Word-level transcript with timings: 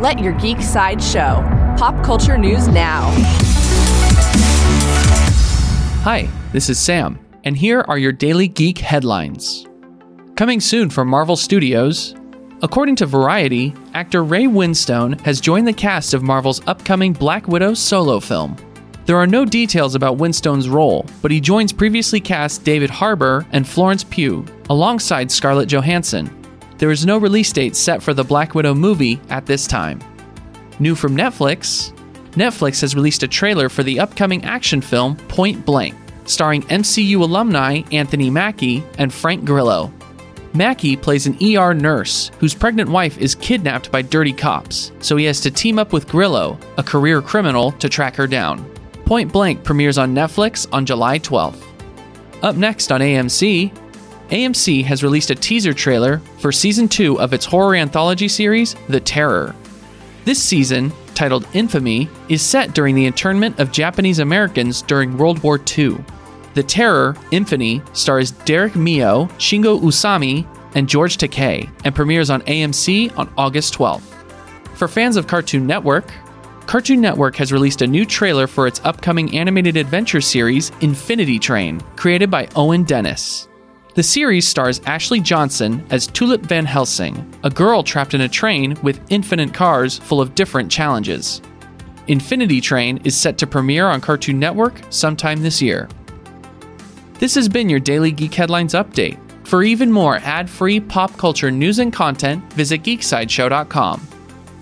Let 0.00 0.18
your 0.18 0.32
geek 0.32 0.62
side 0.62 1.02
show. 1.02 1.44
Pop 1.76 2.02
culture 2.02 2.38
news 2.38 2.68
now. 2.68 3.10
Hi, 6.04 6.26
this 6.54 6.70
is 6.70 6.78
Sam, 6.78 7.18
and 7.44 7.54
here 7.54 7.84
are 7.86 7.98
your 7.98 8.10
daily 8.10 8.48
geek 8.48 8.78
headlines. 8.78 9.66
Coming 10.36 10.58
soon 10.58 10.88
from 10.88 11.06
Marvel 11.06 11.36
Studios. 11.36 12.14
According 12.62 12.96
to 12.96 13.04
Variety, 13.04 13.74
actor 13.92 14.24
Ray 14.24 14.44
Winstone 14.44 15.20
has 15.20 15.38
joined 15.38 15.68
the 15.68 15.72
cast 15.74 16.14
of 16.14 16.22
Marvel's 16.22 16.66
upcoming 16.66 17.12
Black 17.12 17.46
Widow 17.46 17.74
solo 17.74 18.20
film. 18.20 18.56
There 19.04 19.18
are 19.18 19.26
no 19.26 19.44
details 19.44 19.94
about 19.94 20.16
Winstone's 20.16 20.70
role, 20.70 21.04
but 21.20 21.30
he 21.30 21.42
joins 21.42 21.74
previously 21.74 22.20
cast 22.20 22.64
David 22.64 22.88
Harbour 22.88 23.44
and 23.52 23.68
Florence 23.68 24.04
Pugh, 24.04 24.46
alongside 24.70 25.30
Scarlett 25.30 25.68
Johansson. 25.68 26.39
There 26.80 26.90
is 26.90 27.04
no 27.04 27.18
release 27.18 27.52
date 27.52 27.76
set 27.76 28.02
for 28.02 28.14
the 28.14 28.24
Black 28.24 28.54
Widow 28.54 28.72
movie 28.72 29.20
at 29.28 29.44
this 29.44 29.66
time. 29.66 30.00
New 30.78 30.94
from 30.94 31.14
Netflix 31.14 31.92
Netflix 32.30 32.80
has 32.80 32.94
released 32.94 33.22
a 33.22 33.28
trailer 33.28 33.68
for 33.68 33.82
the 33.82 34.00
upcoming 34.00 34.42
action 34.46 34.80
film 34.80 35.14
Point 35.28 35.66
Blank, 35.66 35.94
starring 36.24 36.62
MCU 36.62 37.20
alumni 37.20 37.82
Anthony 37.92 38.30
Mackie 38.30 38.82
and 38.96 39.12
Frank 39.12 39.44
Grillo. 39.44 39.92
Mackie 40.54 40.96
plays 40.96 41.26
an 41.26 41.36
ER 41.44 41.74
nurse 41.74 42.30
whose 42.38 42.54
pregnant 42.54 42.88
wife 42.88 43.18
is 43.18 43.34
kidnapped 43.34 43.92
by 43.92 44.00
dirty 44.00 44.32
cops, 44.32 44.90
so 45.00 45.18
he 45.18 45.26
has 45.26 45.42
to 45.42 45.50
team 45.50 45.78
up 45.78 45.92
with 45.92 46.08
Grillo, 46.08 46.58
a 46.78 46.82
career 46.82 47.20
criminal, 47.20 47.72
to 47.72 47.90
track 47.90 48.16
her 48.16 48.26
down. 48.26 48.64
Point 49.04 49.30
Blank 49.30 49.64
premieres 49.64 49.98
on 49.98 50.14
Netflix 50.14 50.66
on 50.72 50.86
July 50.86 51.18
12th. 51.18 51.62
Up 52.42 52.56
next 52.56 52.90
on 52.90 53.02
AMC, 53.02 53.70
AMC 54.30 54.84
has 54.84 55.02
released 55.02 55.30
a 55.30 55.34
teaser 55.34 55.74
trailer 55.74 56.18
for 56.38 56.52
season 56.52 56.88
2 56.88 57.18
of 57.20 57.32
its 57.32 57.44
horror 57.44 57.74
anthology 57.74 58.28
series, 58.28 58.76
The 58.88 59.00
Terror. 59.00 59.56
This 60.24 60.40
season, 60.40 60.92
titled 61.14 61.48
Infamy, 61.52 62.08
is 62.28 62.40
set 62.40 62.72
during 62.72 62.94
the 62.94 63.06
internment 63.06 63.58
of 63.58 63.72
Japanese 63.72 64.20
Americans 64.20 64.82
during 64.82 65.16
World 65.16 65.42
War 65.42 65.58
II. 65.76 65.98
The 66.54 66.62
Terror, 66.62 67.16
Infamy, 67.32 67.82
stars 67.92 68.30
Derek 68.30 68.76
Mio, 68.76 69.26
Shingo 69.38 69.80
Usami, 69.80 70.46
and 70.76 70.88
George 70.88 71.16
Takei, 71.16 71.68
and 71.84 71.92
premieres 71.92 72.30
on 72.30 72.42
AMC 72.42 73.16
on 73.18 73.32
August 73.36 73.74
12th. 73.74 74.02
For 74.74 74.86
fans 74.86 75.16
of 75.16 75.26
Cartoon 75.26 75.66
Network, 75.66 76.12
Cartoon 76.66 77.00
Network 77.00 77.34
has 77.34 77.52
released 77.52 77.82
a 77.82 77.86
new 77.86 78.06
trailer 78.06 78.46
for 78.46 78.68
its 78.68 78.80
upcoming 78.84 79.36
animated 79.36 79.76
adventure 79.76 80.20
series, 80.20 80.70
Infinity 80.80 81.40
Train, 81.40 81.80
created 81.96 82.30
by 82.30 82.48
Owen 82.54 82.84
Dennis. 82.84 83.48
The 84.00 84.04
series 84.04 84.48
stars 84.48 84.80
Ashley 84.86 85.20
Johnson 85.20 85.84
as 85.90 86.06
Tulip 86.06 86.40
Van 86.40 86.64
Helsing, 86.64 87.22
a 87.44 87.50
girl 87.50 87.82
trapped 87.82 88.14
in 88.14 88.22
a 88.22 88.28
train 88.30 88.74
with 88.82 88.98
infinite 89.10 89.52
cars 89.52 89.98
full 89.98 90.22
of 90.22 90.34
different 90.34 90.72
challenges. 90.72 91.42
Infinity 92.06 92.62
Train 92.62 92.98
is 93.04 93.14
set 93.14 93.36
to 93.36 93.46
premiere 93.46 93.88
on 93.88 94.00
Cartoon 94.00 94.38
Network 94.38 94.80
sometime 94.88 95.42
this 95.42 95.60
year. 95.60 95.86
This 97.18 97.34
has 97.34 97.46
been 97.46 97.68
your 97.68 97.78
Daily 97.78 98.10
Geek 98.10 98.32
Headlines 98.32 98.72
Update. 98.72 99.18
For 99.46 99.62
even 99.62 99.92
more 99.92 100.16
ad 100.22 100.48
free 100.48 100.80
pop 100.80 101.14
culture 101.18 101.50
news 101.50 101.78
and 101.78 101.92
content, 101.92 102.50
visit 102.54 102.82
geeksideshow.com. 102.82 104.00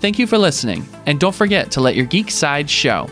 Thank 0.01 0.19
you 0.19 0.27
for 0.27 0.37
listening, 0.37 0.85
and 1.05 1.17
don't 1.17 1.33
forget 1.33 1.71
to 1.71 1.79
let 1.79 1.95
your 1.95 2.07
geek 2.07 2.29
side 2.29 2.69
show. 2.69 3.09